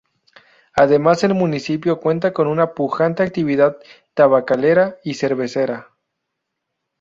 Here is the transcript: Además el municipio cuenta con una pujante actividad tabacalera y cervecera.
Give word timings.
Además 0.75 1.23
el 1.23 1.35
municipio 1.35 1.99
cuenta 1.99 2.33
con 2.33 2.47
una 2.47 2.73
pujante 2.73 3.21
actividad 3.21 3.77
tabacalera 4.15 4.97
y 5.03 5.13
cervecera. 5.13 5.91